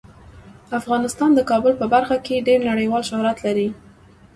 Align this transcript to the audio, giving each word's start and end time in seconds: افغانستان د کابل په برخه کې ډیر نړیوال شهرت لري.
افغانستان 0.79 1.29
د 1.35 1.39
کابل 1.51 1.73
په 1.81 1.85
برخه 1.93 2.15
کې 2.25 2.45
ډیر 2.47 2.59
نړیوال 2.69 3.03
شهرت 3.09 3.37
لري. 3.45 3.67